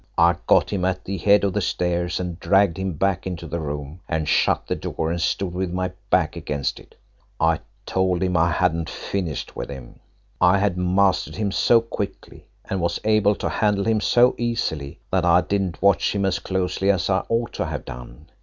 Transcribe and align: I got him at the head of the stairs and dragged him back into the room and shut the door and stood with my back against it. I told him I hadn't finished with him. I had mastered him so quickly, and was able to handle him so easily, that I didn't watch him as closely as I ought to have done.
I 0.17 0.33
got 0.47 0.71
him 0.71 0.83
at 0.83 1.05
the 1.05 1.19
head 1.19 1.43
of 1.43 1.53
the 1.53 1.61
stairs 1.61 2.19
and 2.19 2.39
dragged 2.39 2.77
him 2.77 2.93
back 2.93 3.27
into 3.27 3.45
the 3.45 3.59
room 3.59 3.99
and 4.09 4.27
shut 4.27 4.65
the 4.65 4.73
door 4.75 5.11
and 5.11 5.21
stood 5.21 5.53
with 5.53 5.71
my 5.71 5.91
back 6.09 6.35
against 6.35 6.79
it. 6.79 6.95
I 7.39 7.59
told 7.85 8.23
him 8.23 8.35
I 8.35 8.51
hadn't 8.51 8.89
finished 8.89 9.55
with 9.55 9.69
him. 9.69 9.99
I 10.41 10.57
had 10.57 10.75
mastered 10.75 11.35
him 11.35 11.51
so 11.51 11.81
quickly, 11.81 12.47
and 12.65 12.81
was 12.81 12.99
able 13.03 13.35
to 13.35 13.49
handle 13.49 13.83
him 13.85 14.01
so 14.01 14.33
easily, 14.39 14.97
that 15.11 15.23
I 15.23 15.41
didn't 15.41 15.83
watch 15.83 16.15
him 16.15 16.25
as 16.25 16.39
closely 16.39 16.89
as 16.89 17.07
I 17.07 17.23
ought 17.29 17.53
to 17.53 17.67
have 17.67 17.85
done. 17.85 18.25